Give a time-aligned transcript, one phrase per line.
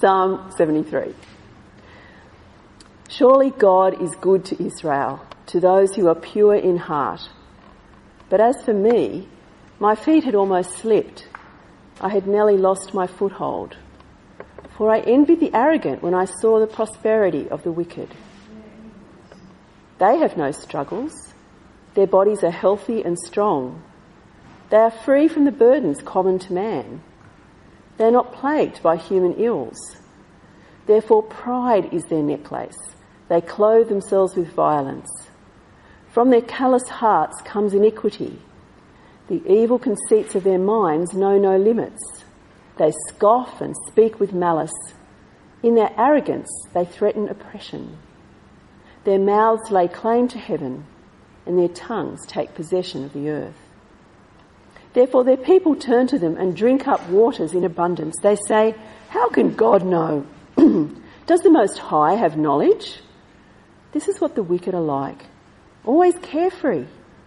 [0.00, 1.14] Psalm 73.
[3.10, 7.28] Surely God is good to Israel, to those who are pure in heart.
[8.30, 9.28] But as for me,
[9.78, 11.28] my feet had almost slipped.
[12.00, 13.76] I had nearly lost my foothold.
[14.78, 18.08] For I envied the arrogant when I saw the prosperity of the wicked.
[19.98, 21.34] They have no struggles.
[21.92, 23.82] Their bodies are healthy and strong.
[24.70, 27.02] They are free from the burdens common to man.
[28.00, 29.98] They are not plagued by human ills.
[30.86, 32.78] Therefore, pride is their necklace.
[33.28, 35.10] They clothe themselves with violence.
[36.10, 38.40] From their callous hearts comes iniquity.
[39.28, 42.24] The evil conceits of their minds know no limits.
[42.78, 44.94] They scoff and speak with malice.
[45.62, 47.98] In their arrogance, they threaten oppression.
[49.04, 50.86] Their mouths lay claim to heaven,
[51.44, 53.69] and their tongues take possession of the earth.
[54.92, 58.16] Therefore, their people turn to them and drink up waters in abundance.
[58.22, 58.74] They say,
[59.08, 60.26] How can God know?
[61.26, 63.00] Does the Most High have knowledge?
[63.92, 65.26] This is what the wicked are like.
[65.84, 66.86] Always carefree,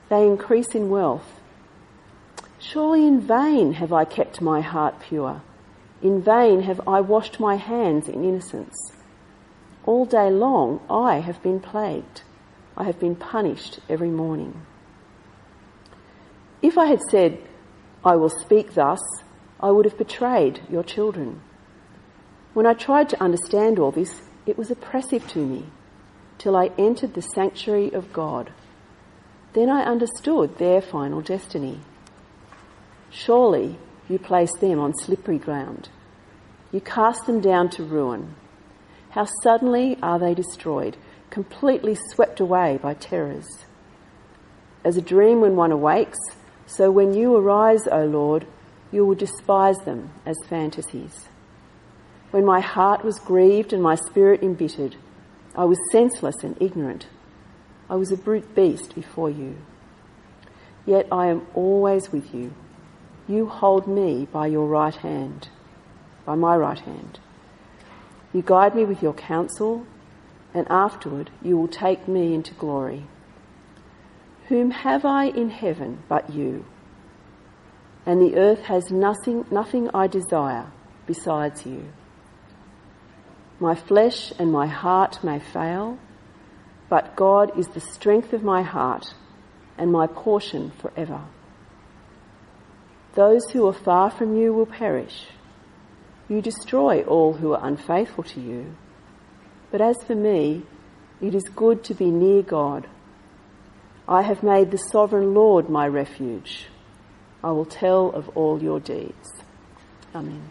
[0.09, 1.39] they increase in wealth.
[2.59, 5.41] Surely in vain have I kept my heart pure.
[6.01, 8.75] In vain have I washed my hands in innocence.
[9.85, 12.21] All day long I have been plagued.
[12.75, 14.65] I have been punished every morning.
[16.61, 17.37] If I had said,
[18.05, 18.99] I will speak thus,
[19.59, 21.41] I would have betrayed your children.
[22.53, 25.65] When I tried to understand all this, it was oppressive to me
[26.37, 28.51] till I entered the sanctuary of God.
[29.53, 31.79] Then I understood their final destiny.
[33.09, 33.77] Surely
[34.09, 35.89] you place them on slippery ground.
[36.71, 38.35] You cast them down to ruin.
[39.11, 40.97] How suddenly are they destroyed,
[41.29, 43.47] completely swept away by terrors.
[44.83, 46.17] As a dream when one awakes,
[46.65, 48.45] so when you arise, O Lord,
[48.91, 51.27] you will despise them as fantasies.
[52.31, 54.95] When my heart was grieved and my spirit embittered,
[55.55, 57.07] I was senseless and ignorant.
[57.89, 59.57] I was a brute beast before you.
[60.85, 62.53] Yet I am always with you.
[63.27, 65.49] You hold me by your right hand,
[66.25, 67.19] by my right hand.
[68.33, 69.85] You guide me with your counsel,
[70.53, 73.05] and afterward you will take me into glory.
[74.49, 76.65] Whom have I in heaven but you?
[78.05, 80.71] And the earth has nothing, nothing I desire
[81.07, 81.85] besides you.
[83.59, 85.97] My flesh and my heart may fail,
[86.89, 89.13] but God is the strength of my heart
[89.77, 91.21] and my portion forever.
[93.15, 95.27] Those who are far from you will perish.
[96.27, 98.75] You destroy all who are unfaithful to you.
[99.71, 100.63] But as for me,
[101.21, 102.87] it is good to be near God.
[104.07, 106.67] I have made the sovereign Lord my refuge.
[107.43, 109.31] I will tell of all your deeds.
[110.13, 110.43] Amen.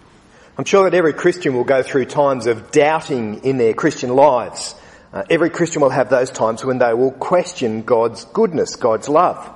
[0.57, 4.75] I'm sure that every Christian will go through times of doubting in their Christian lives.
[5.13, 9.51] Uh, every Christian will have those times when they will question God's goodness, God's love.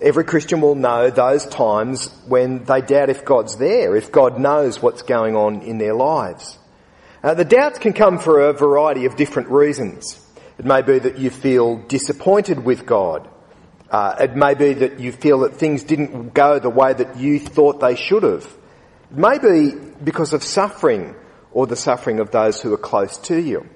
[0.00, 4.80] Every Christian will know those times when they doubt if God's there, if God knows
[4.80, 6.58] what's going on in their lives.
[7.22, 10.22] Uh, the doubts can come for a variety of different reasons.
[10.58, 13.28] It may be that you feel disappointed with God.
[13.90, 17.38] Uh, it may be that you feel that things didn't go the way that you
[17.38, 18.44] thought they should have.
[19.10, 19.72] It may be
[20.02, 21.14] because of suffering
[21.52, 23.68] or the suffering of those who are close to you.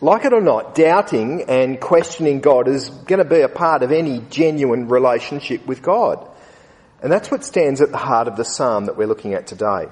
[0.00, 3.90] Like it or not, doubting and questioning God is going to be a part of
[3.90, 6.28] any genuine relationship with God.
[7.00, 9.86] And that's what stands at the heart of the psalm that we're looking at today.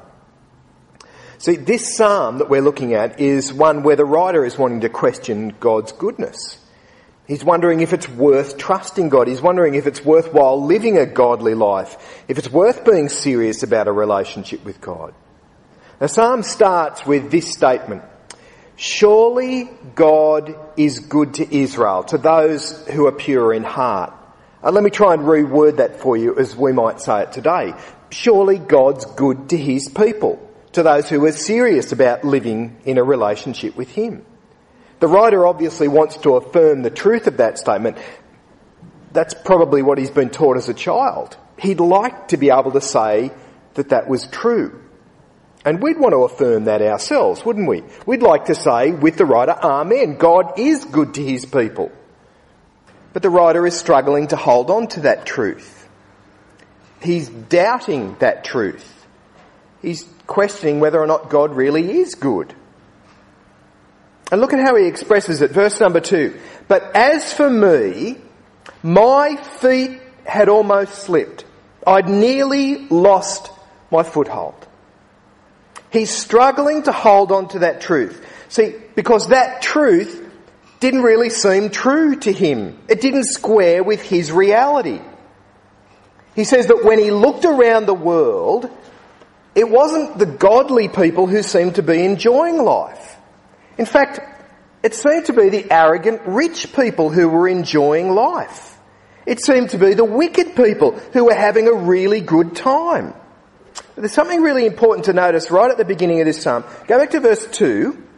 [1.43, 4.89] See, this psalm that we're looking at is one where the writer is wanting to
[4.89, 6.57] question God's goodness.
[7.27, 9.27] He's wondering if it's worth trusting God.
[9.27, 13.89] He's wondering if it's worthwhile living a godly life, if it's worth being serious about
[13.89, 15.15] a relationship with God.
[15.99, 18.05] The psalm starts with this statement.
[18.77, 24.13] Surely God is good to Israel, to those who are pure in heart.
[24.61, 27.33] And uh, let me try and reword that for you as we might say it
[27.33, 27.75] today.
[28.11, 33.05] Surely God's good to his people to those who are serious about living in a
[33.05, 34.25] relationship with Him.
[35.01, 37.99] The writer obviously wants to affirm the truth of that statement.
[39.13, 41.37] That's probably what he's been taught as a child.
[41.59, 43.33] He'd like to be able to say
[43.75, 44.81] that that was true.
[45.65, 47.83] And we'd want to affirm that ourselves, wouldn't we?
[48.07, 51.91] We'd like to say with the writer, Amen, God is good to his people.
[53.13, 55.89] But the writer is struggling to hold on to that truth.
[57.01, 58.89] He's doubting that truth.
[59.83, 62.55] He's questioning whether or not God really is good.
[64.31, 65.51] And look at how he expresses it.
[65.51, 66.39] Verse number two.
[66.69, 68.17] But as for me,
[68.83, 71.45] my feet had almost slipped.
[71.87, 73.51] I'd nearly lost
[73.91, 74.55] my foothold.
[75.91, 78.25] He's struggling to hold on to that truth.
[78.49, 80.27] See, because that truth
[80.81, 82.79] didn't really seem true to him.
[82.89, 85.01] It didn't square with his reality.
[86.35, 88.71] He says that when he looked around the world,
[89.55, 93.17] it wasn't the godly people who seemed to be enjoying life.
[93.77, 94.21] In fact,
[94.83, 98.79] it seemed to be the arrogant rich people who were enjoying life.
[99.27, 103.15] It seemed to be the wicked people who were having a really good time.
[103.75, 106.65] But there's something really important to notice right at the beginning of this psalm.
[106.89, 108.09] Go back to verse 2.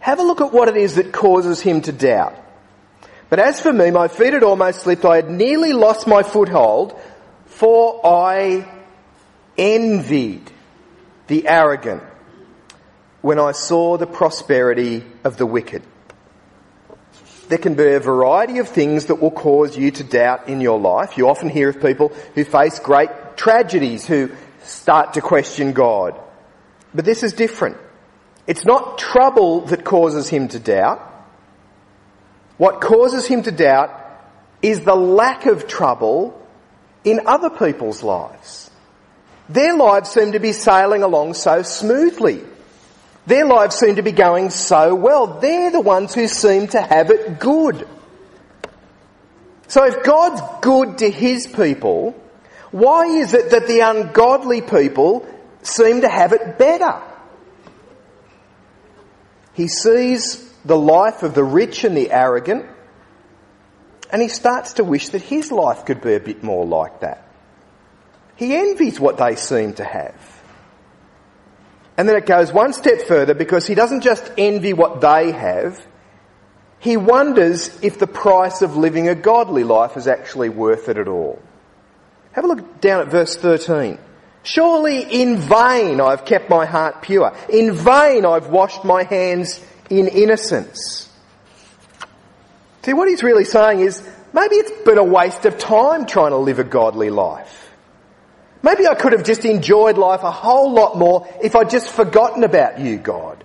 [0.00, 2.36] Have a look at what it is that causes him to doubt.
[3.28, 5.04] But as for me, my feet had almost slipped.
[5.04, 6.98] I had nearly lost my foothold,
[7.46, 8.66] for I
[9.60, 10.50] envied
[11.26, 12.02] the arrogant
[13.20, 15.82] when I saw the prosperity of the wicked.
[17.48, 20.78] There can be a variety of things that will cause you to doubt in your
[20.78, 21.18] life.
[21.18, 24.30] You often hear of people who face great tragedies who
[24.62, 26.18] start to question God.
[26.94, 27.76] But this is different.
[28.46, 31.00] It's not trouble that causes him to doubt.
[32.56, 33.90] What causes him to doubt
[34.62, 36.40] is the lack of trouble
[37.04, 38.69] in other people's lives.
[39.50, 42.40] Their lives seem to be sailing along so smoothly.
[43.26, 45.26] Their lives seem to be going so well.
[45.40, 47.86] They're the ones who seem to have it good.
[49.66, 52.12] So if God's good to his people,
[52.70, 55.26] why is it that the ungodly people
[55.62, 57.02] seem to have it better?
[59.54, 62.66] He sees the life of the rich and the arrogant,
[64.12, 67.29] and he starts to wish that his life could be a bit more like that.
[68.40, 70.42] He envies what they seem to have.
[71.98, 75.86] And then it goes one step further because he doesn't just envy what they have,
[76.78, 81.06] he wonders if the price of living a godly life is actually worth it at
[81.06, 81.38] all.
[82.32, 83.98] Have a look down at verse 13.
[84.42, 87.36] Surely in vain I've kept my heart pure.
[87.50, 91.12] In vain I've washed my hands in innocence.
[92.84, 94.02] See, what he's really saying is
[94.32, 97.59] maybe it's been a waste of time trying to live a godly life.
[98.62, 102.44] Maybe I could have just enjoyed life a whole lot more if I'd just forgotten
[102.44, 103.42] about you, God.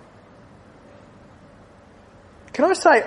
[2.52, 3.06] Can I say,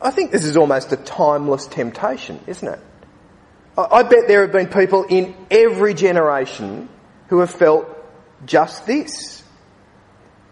[0.00, 2.80] I think this is almost a timeless temptation, isn't it?
[3.76, 6.88] I bet there have been people in every generation
[7.28, 7.86] who have felt
[8.44, 9.42] just this.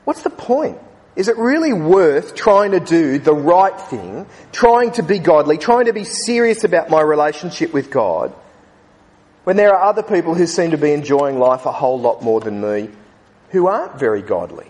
[0.05, 0.79] What's the point?
[1.17, 5.87] Is it really worth trying to do the right thing, trying to be godly, trying
[5.87, 8.33] to be serious about my relationship with God,
[9.49, 12.39] when there are other people who seem to be enjoying life a whole lot more
[12.39, 12.91] than me
[13.49, 14.67] who aren't very godly?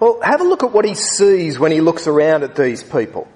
[0.00, 3.28] Well, have a look at what he sees when he looks around at these people.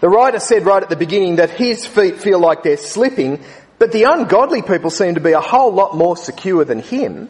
[0.00, 3.44] The writer said right at the beginning that his feet feel like they're slipping
[3.78, 7.28] but the ungodly people seem to be a whole lot more secure than him.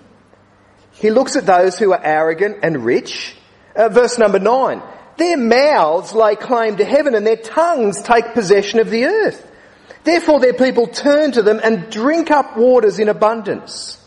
[0.93, 3.35] He looks at those who are arrogant and rich.
[3.75, 4.81] Uh, verse number nine.
[5.17, 9.49] Their mouths lay claim to heaven and their tongues take possession of the earth.
[10.05, 13.99] Therefore their people turn to them and drink up waters in abundance.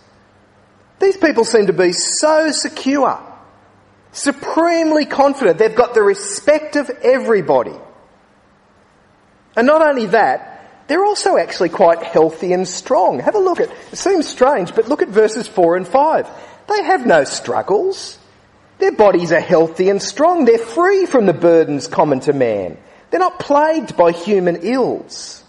[0.99, 3.21] These people seem to be so secure,
[4.11, 5.57] supremely confident.
[5.57, 7.75] They've got the respect of everybody.
[9.55, 10.51] And not only that,
[10.87, 13.19] they're also actually quite healthy and strong.
[13.19, 16.29] Have a look at, it seems strange, but look at verses 4 and 5.
[16.67, 18.17] They have no struggles.
[18.77, 20.45] Their bodies are healthy and strong.
[20.45, 22.77] They're free from the burdens common to man.
[23.09, 25.43] They're not plagued by human ills.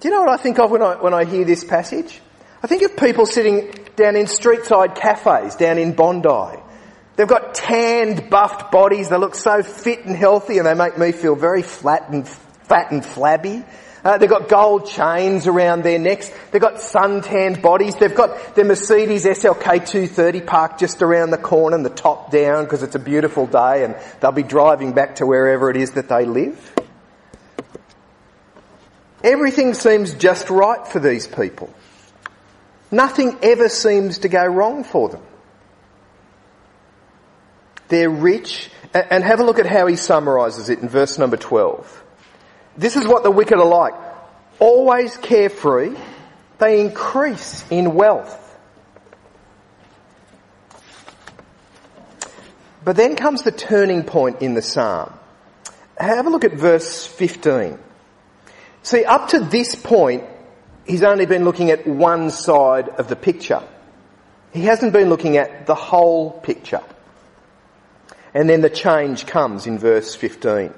[0.00, 2.20] Do you know what I think of when I, when I hear this passage?
[2.62, 6.60] I think of people sitting down in street side cafes down in Bondi.
[7.16, 9.08] They've got tanned, buffed bodies.
[9.08, 12.92] They look so fit and healthy and they make me feel very flat and fat
[12.92, 13.64] and flabby.
[14.04, 16.30] Uh, they've got gold chains around their necks.
[16.52, 17.96] They've got sun-tanned bodies.
[17.96, 22.64] They've got their Mercedes SLK 230 parked just around the corner and the top down
[22.64, 26.08] because it's a beautiful day and they'll be driving back to wherever it is that
[26.08, 26.77] they live.
[29.22, 31.72] Everything seems just right for these people.
[32.90, 35.22] Nothing ever seems to go wrong for them.
[37.88, 42.04] They're rich, and have a look at how he summarises it in verse number 12.
[42.76, 43.94] This is what the wicked are like.
[44.58, 45.96] Always carefree.
[46.58, 48.44] They increase in wealth.
[52.84, 55.12] But then comes the turning point in the psalm.
[55.98, 57.78] Have a look at verse 15.
[58.88, 60.24] See, up to this point,
[60.86, 63.62] he's only been looking at one side of the picture.
[64.54, 66.80] He hasn't been looking at the whole picture.
[68.32, 70.72] And then the change comes in verse 15.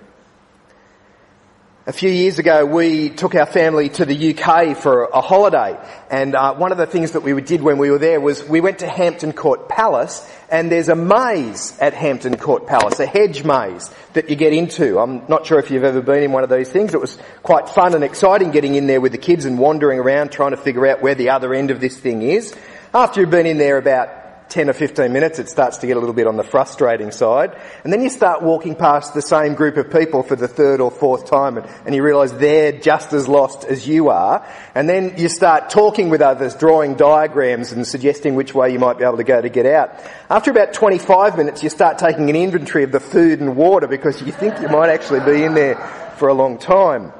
[1.90, 5.76] A few years ago, we took our family to the UK for a holiday,
[6.08, 8.60] and uh, one of the things that we did when we were there was we
[8.60, 13.42] went to Hampton Court Palace, and there's a maze at Hampton Court Palace, a hedge
[13.42, 15.00] maze that you get into.
[15.00, 16.94] I'm not sure if you've ever been in one of these things.
[16.94, 20.30] It was quite fun and exciting getting in there with the kids and wandering around
[20.30, 22.54] trying to figure out where the other end of this thing is.
[22.94, 24.19] After you've been in there about
[24.50, 27.56] 10 or 15 minutes, it starts to get a little bit on the frustrating side.
[27.84, 30.90] And then you start walking past the same group of people for the third or
[30.90, 34.46] fourth time and, and you realise they're just as lost as you are.
[34.74, 38.98] And then you start talking with others, drawing diagrams and suggesting which way you might
[38.98, 39.90] be able to go to get out.
[40.28, 44.20] After about 25 minutes, you start taking an inventory of the food and water because
[44.20, 45.76] you think you might actually be in there
[46.16, 47.12] for a long time.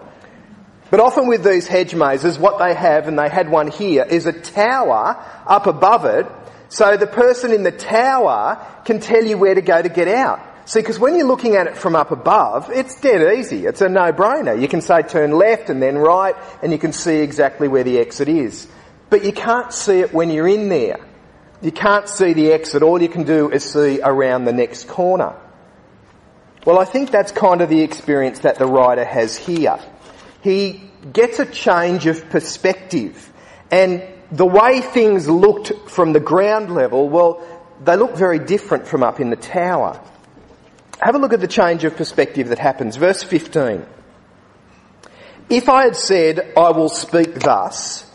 [0.91, 4.27] But often with these hedge mazes, what they have, and they had one here, is
[4.27, 6.27] a tower up above it
[6.71, 10.41] so the person in the tower can tell you where to go to get out.
[10.65, 13.67] See, because when you're looking at it from up above, it's dead easy.
[13.67, 14.61] It's a no-brainer.
[14.61, 17.99] You can say turn left and then right, and you can see exactly where the
[17.99, 18.69] exit is.
[19.11, 21.05] But you can't see it when you're in there.
[21.61, 22.85] You can't see the exit.
[22.85, 25.35] All you can do is see around the next corner.
[26.65, 29.81] Well, I think that's kind of the experience that the writer has here.
[30.43, 33.33] He gets a change of perspective.
[33.73, 37.43] And the way things looked from the ground level, well,
[37.83, 40.01] they look very different from up in the tower.
[41.01, 42.97] Have a look at the change of perspective that happens.
[42.97, 43.85] Verse 15.
[45.49, 48.07] If I had said, I will speak thus,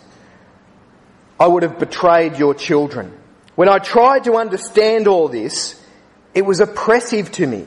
[1.40, 3.12] I would have betrayed your children.
[3.56, 5.82] When I tried to understand all this,
[6.34, 7.66] it was oppressive to me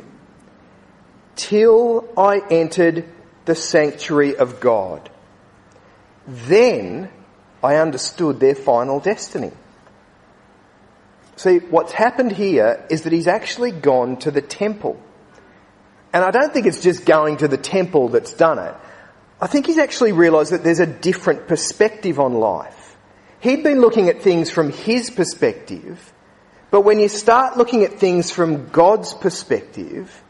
[1.37, 3.05] till I entered
[3.45, 5.11] the sanctuary of God.
[6.27, 7.11] Then
[7.63, 9.53] I understood their final destiny.
[11.37, 15.01] See, what's happened here is that he's actually gone to the temple.
[16.13, 18.75] And I don't think it's just going to the temple that's done it.
[19.41, 22.97] I think he's actually realised that there's a different perspective on life.
[23.41, 26.13] He'd been looking at things from his perspective,
[26.71, 30.23] but when you start looking at things from God's perspective,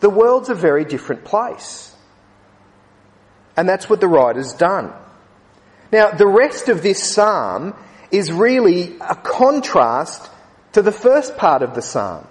[0.00, 1.94] the world's a very different place.
[3.56, 4.92] And that's what the writer's done.
[5.92, 7.74] Now, the rest of this psalm
[8.10, 10.30] is really a contrast
[10.72, 12.26] to the first part of the psalm.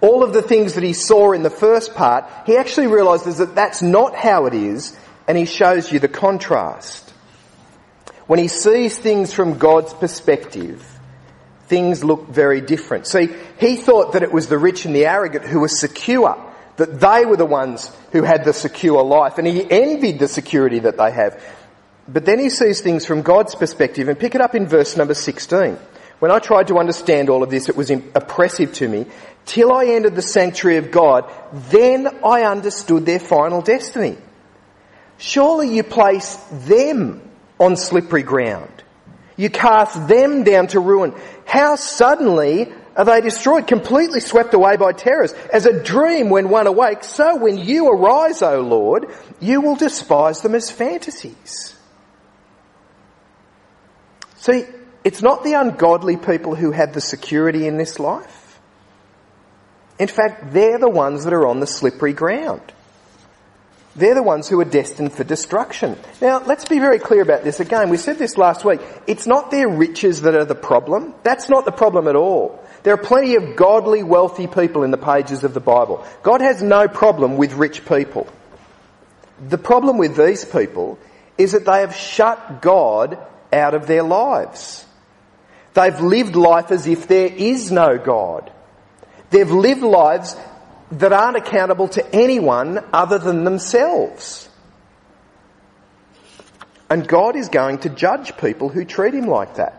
[0.00, 3.54] All of the things that he saw in the first part, he actually realizes that
[3.54, 4.96] that's not how it is,
[5.28, 7.10] and he shows you the contrast.
[8.26, 10.82] When he sees things from God's perspective,
[11.66, 13.06] things look very different.
[13.06, 16.98] See, he thought that it was the rich and the arrogant who were secure, that
[16.98, 20.96] they were the ones who had the secure life, and he envied the security that
[20.96, 21.42] they have.
[22.12, 25.14] But then he sees things from God's perspective and pick it up in verse number
[25.14, 25.78] 16.
[26.18, 29.06] When I tried to understand all of this, it was oppressive to me.
[29.46, 31.30] Till I entered the sanctuary of God,
[31.70, 34.18] then I understood their final destiny.
[35.18, 37.22] Surely you place them
[37.58, 38.82] on slippery ground.
[39.36, 41.14] You cast them down to ruin.
[41.46, 45.32] How suddenly are they destroyed, completely swept away by terrors?
[45.52, 49.06] As a dream when one awakes, so when you arise, O Lord,
[49.38, 51.76] you will despise them as fantasies.
[54.40, 54.64] See,
[55.04, 58.58] it's not the ungodly people who have the security in this life.
[59.98, 62.62] In fact, they're the ones that are on the slippery ground.
[63.96, 65.98] They're the ones who are destined for destruction.
[66.22, 67.90] Now, let's be very clear about this again.
[67.90, 68.80] We said this last week.
[69.06, 71.12] It's not their riches that are the problem.
[71.22, 72.64] That's not the problem at all.
[72.82, 76.02] There are plenty of godly, wealthy people in the pages of the Bible.
[76.22, 78.26] God has no problem with rich people.
[79.46, 80.98] The problem with these people
[81.36, 83.18] is that they have shut God
[83.52, 84.84] out of their lives.
[85.74, 88.50] They've lived life as if there is no God.
[89.30, 90.36] They've lived lives
[90.92, 94.48] that aren't accountable to anyone other than themselves.
[96.88, 99.76] And God is going to judge people who treat him like that.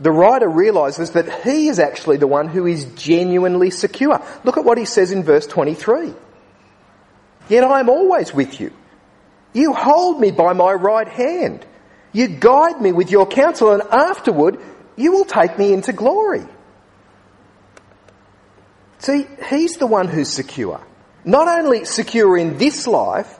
[0.00, 4.20] The writer realizes that he is actually the one who is genuinely secure.
[4.44, 6.14] Look at what he says in verse 23.
[7.48, 8.72] Yet I am always with you.
[9.52, 11.66] You hold me by my right hand.
[12.12, 14.60] You guide me with your counsel and afterward
[14.96, 16.44] you will take me into glory.
[18.98, 20.80] See, he's the one who's secure.
[21.24, 23.38] Not only secure in this life,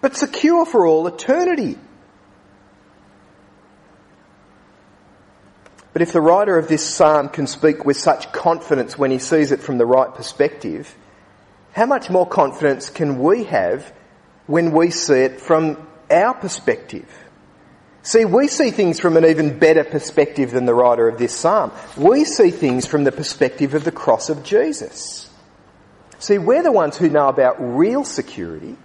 [0.00, 1.78] but secure for all eternity.
[5.92, 9.52] But if the writer of this psalm can speak with such confidence when he sees
[9.52, 10.94] it from the right perspective,
[11.72, 13.92] how much more confidence can we have
[14.46, 17.08] when we see it from our perspective.
[18.02, 21.72] See, we see things from an even better perspective than the writer of this psalm.
[21.96, 25.30] We see things from the perspective of the cross of Jesus.
[26.18, 28.76] See, we're the ones who know about real security.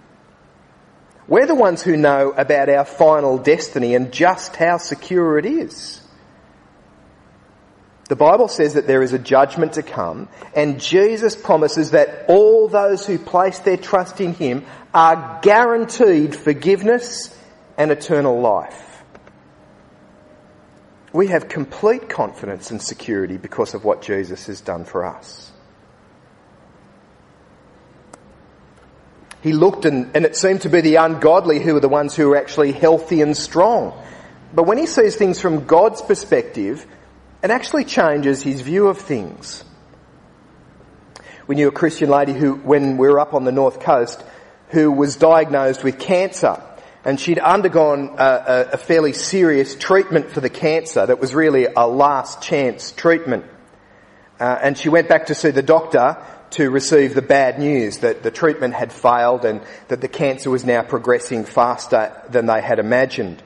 [1.28, 5.99] We're the ones who know about our final destiny and just how secure it is.
[8.10, 12.66] The Bible says that there is a judgment to come, and Jesus promises that all
[12.66, 17.32] those who place their trust in Him are guaranteed forgiveness
[17.78, 19.04] and eternal life.
[21.12, 25.52] We have complete confidence and security because of what Jesus has done for us.
[29.40, 32.30] He looked and, and it seemed to be the ungodly who were the ones who
[32.30, 33.92] were actually healthy and strong.
[34.52, 36.84] But when he sees things from God's perspective,
[37.42, 39.64] it actually changes his view of things.
[41.46, 44.22] We knew a Christian lady who, when we were up on the north coast,
[44.68, 46.62] who was diagnosed with cancer.
[47.04, 51.86] And she'd undergone a, a, fairly serious treatment for the cancer that was really a
[51.86, 53.46] last chance treatment.
[54.38, 56.18] Uh, and she went back to see the doctor
[56.50, 60.64] to receive the bad news that the treatment had failed and that the cancer was
[60.64, 63.42] now progressing faster than they had imagined.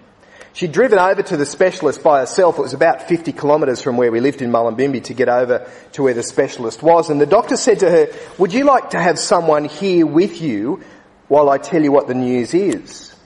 [0.54, 2.58] She'd driven over to the specialist by herself.
[2.58, 6.02] It was about 50 kilometres from where we lived in Mullumbimby to get over to
[6.04, 7.11] where the specialist was.
[7.11, 8.06] And the doctor said to her,
[8.38, 10.80] would you like to have someone here with you
[11.26, 13.16] while I tell you what the news is?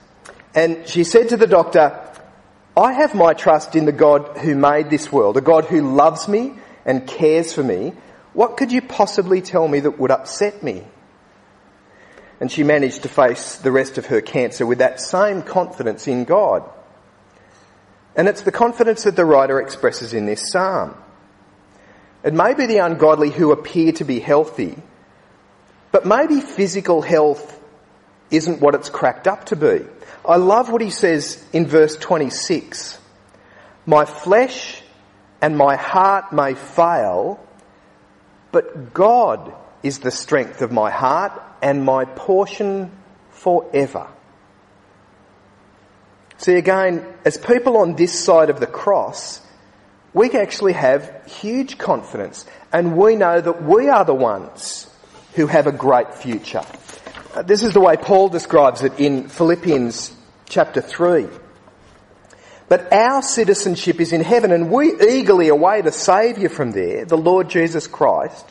[0.55, 2.01] And she said to the doctor,
[2.75, 6.27] I have my trust in the God who made this world, a God who loves
[6.27, 7.93] me and cares for me.
[8.33, 10.83] What could you possibly tell me that would upset me?
[12.39, 16.23] And she managed to face the rest of her cancer with that same confidence in
[16.23, 16.67] God.
[18.19, 20.93] And it's the confidence that the writer expresses in this psalm.
[22.21, 24.77] It may be the ungodly who appear to be healthy,
[25.93, 27.57] but maybe physical health
[28.29, 29.85] isn't what it's cracked up to be.
[30.27, 32.99] I love what he says in verse 26.
[33.85, 34.83] My flesh
[35.41, 37.39] and my heart may fail,
[38.51, 42.91] but God is the strength of my heart and my portion
[43.29, 44.09] forever.
[46.39, 49.41] See again, as people on this side of the cross,
[50.13, 54.89] we actually have huge confidence and we know that we are the ones
[55.35, 56.63] who have a great future.
[57.35, 60.15] Uh, this is the way Paul describes it in Philippians
[60.47, 61.27] chapter 3.
[62.69, 67.17] But our citizenship is in heaven and we eagerly await a saviour from there, the
[67.17, 68.49] Lord Jesus Christ,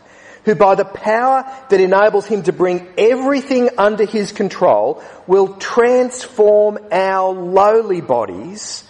[0.49, 6.79] who by the power that enables him to bring everything under his control will transform
[6.91, 8.83] our lowly bodies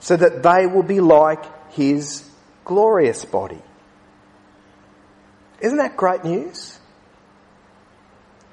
[0.00, 2.28] so that they will be like his
[2.66, 3.62] glorious body.
[5.60, 6.78] Isn't that great news?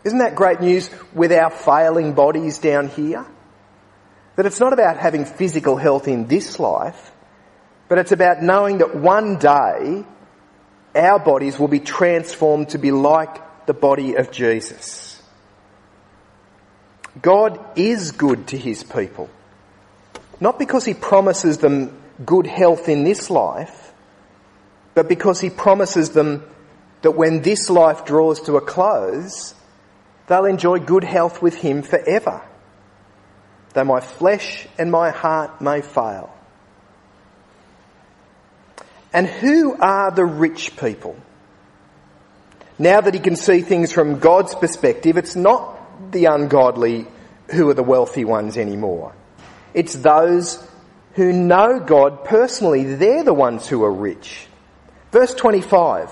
[0.06, 3.26] Isn't that great news with our failing bodies down here?
[4.38, 7.12] That it's not about having physical health in this life,
[7.90, 10.06] but it's about knowing that one day
[10.96, 15.22] our bodies will be transformed to be like the body of Jesus.
[17.22, 19.30] God is good to his people.
[20.40, 23.94] Not because he promises them good health in this life,
[24.94, 26.44] but because he promises them
[27.02, 29.54] that when this life draws to a close,
[30.28, 32.42] they'll enjoy good health with him forever.
[33.74, 36.33] Though my flesh and my heart may fail,
[39.14, 41.16] and who are the rich people?
[42.80, 47.06] Now that he can see things from God's perspective, it's not the ungodly
[47.52, 49.14] who are the wealthy ones anymore.
[49.74, 50.66] It's those
[51.14, 52.96] who know God personally.
[52.96, 54.48] They're the ones who are rich.
[55.12, 56.10] Verse 25.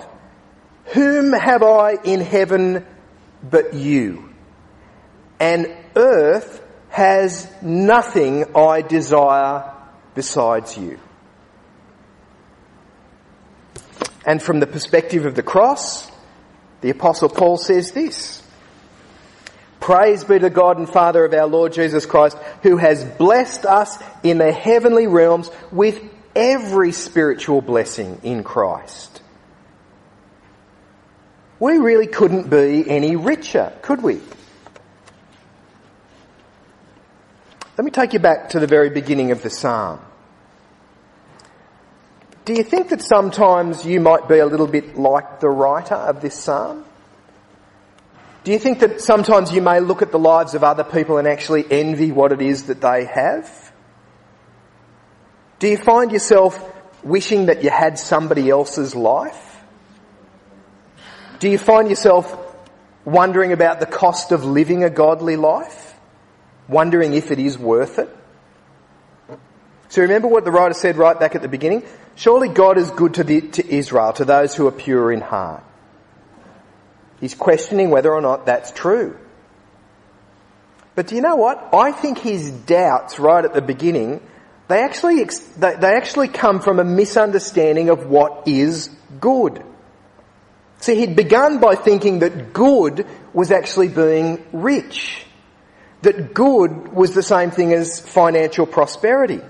[0.94, 2.86] Whom have I in heaven
[3.42, 4.30] but you?
[5.40, 9.74] And earth has nothing I desire
[10.14, 11.00] besides you.
[14.26, 16.10] And from the perspective of the cross,
[16.82, 18.44] the apostle Paul says this.
[19.80, 23.98] Praise be to God and Father of our Lord Jesus Christ, who has blessed us
[24.22, 26.00] in the heavenly realms with
[26.36, 29.22] every spiritual blessing in Christ.
[31.60, 34.22] We really couldn't be any richer, could we?
[37.78, 40.00] Let me take you back to the very beginning of the psalm.
[42.52, 46.20] Do you think that sometimes you might be a little bit like the writer of
[46.20, 46.84] this psalm?
[48.44, 51.30] Do you think that sometimes you may look at the lives of other people and
[51.30, 53.72] actually envy what it is that they have?
[55.60, 56.62] Do you find yourself
[57.06, 59.64] wishing that you had somebody else's life?
[61.40, 62.38] Do you find yourself
[63.06, 65.98] wondering about the cost of living a godly life?
[66.68, 68.10] Wondering if it is worth it?
[69.88, 71.84] So remember what the writer said right back at the beginning?
[72.16, 75.64] Surely God is good to, the, to Israel, to those who are pure in heart.
[77.20, 79.18] He's questioning whether or not that's true.
[80.96, 81.70] But do you know what?
[81.74, 84.22] I think his doubts right at the beginning,
[84.68, 85.24] they actually,
[85.58, 89.64] they, they actually come from a misunderstanding of what is good.
[90.80, 95.26] See, he'd begun by thinking that good was actually being rich.
[96.02, 99.42] That good was the same thing as financial prosperity.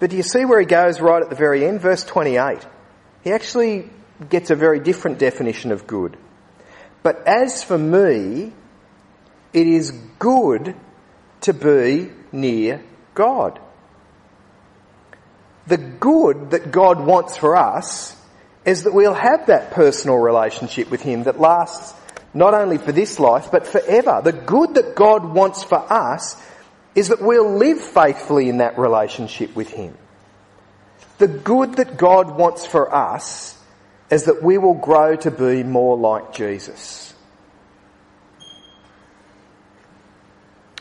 [0.00, 1.80] But do you see where he goes right at the very end?
[1.80, 2.58] Verse 28.
[3.24, 3.90] He actually
[4.28, 6.16] gets a very different definition of good.
[7.02, 8.52] But as for me,
[9.52, 10.74] it is good
[11.42, 12.82] to be near
[13.14, 13.58] God.
[15.66, 18.16] The good that God wants for us
[18.64, 21.94] is that we'll have that personal relationship with Him that lasts
[22.34, 24.20] not only for this life, but forever.
[24.22, 26.36] The good that God wants for us
[26.98, 29.96] is that we'll live faithfully in that relationship with Him.
[31.18, 33.56] The good that God wants for us
[34.10, 37.14] is that we will grow to be more like Jesus.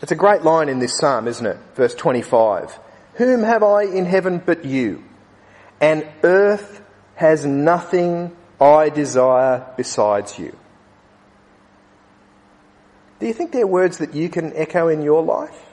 [0.01, 1.57] It's a great line in this psalm, isn't it?
[1.75, 2.79] Verse 25.
[3.13, 5.03] Whom have I in heaven but you?
[5.79, 6.81] And earth
[7.13, 10.57] has nothing I desire besides you.
[13.19, 15.66] Do you think they're words that you can echo in your life?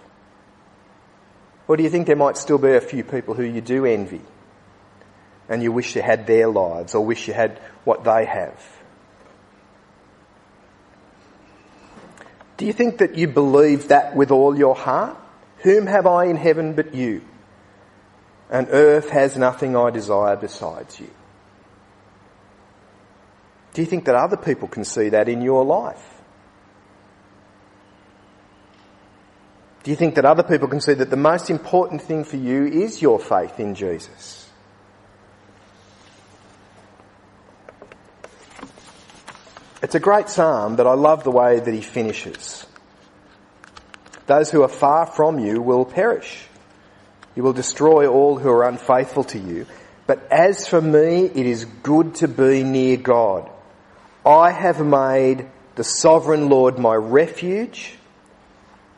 [1.67, 4.21] Or do you think there might still be a few people who you do envy
[5.49, 8.61] and you wish you had their lives or wish you had what they have?
[12.57, 15.17] Do you think that you believe that with all your heart?
[15.59, 17.23] Whom have I in heaven but you?
[18.51, 21.11] And earth has nothing I desire besides you.
[23.73, 26.14] Do you think that other people can see that in your life?
[29.85, 32.65] Do you think that other people can see that the most important thing for you
[32.65, 34.49] is your faith in Jesus?
[39.83, 42.65] It's a great psalm, but I love the way that he finishes.
[44.27, 46.47] Those who are far from you will perish.
[47.37, 49.67] You will destroy all who are unfaithful to you.
[50.07, 53.51] But as for me, it is good to be near God.
[54.25, 57.99] I have made the sovereign Lord my refuge.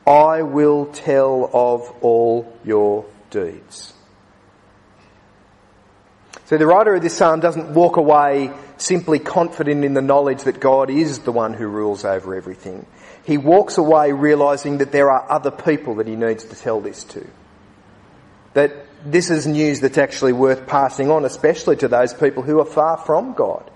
[0.07, 3.93] I will tell of all your deeds.
[6.45, 10.61] So the writer of this psalm doesn't walk away simply confident in the knowledge that
[10.61, 12.87] God is the one who rules over everything.
[13.25, 17.03] He walks away realizing that there are other people that he needs to tell this
[17.05, 17.27] to.
[18.55, 18.73] That
[19.05, 22.97] this is news that's actually worth passing on, especially to those people who are far
[22.97, 23.69] from God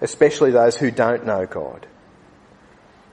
[0.00, 1.86] especially those who don't know God.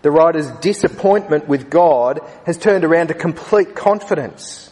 [0.03, 4.69] The writer's disappointment with God has turned around to complete confidence.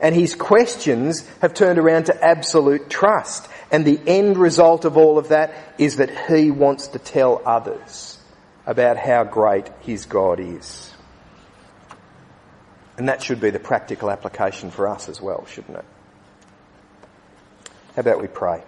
[0.00, 3.48] And his questions have turned around to absolute trust.
[3.70, 8.18] And the end result of all of that is that he wants to tell others
[8.64, 10.92] about how great his God is.
[12.96, 15.84] And that should be the practical application for us as well, shouldn't it?
[17.94, 18.62] How about we pray?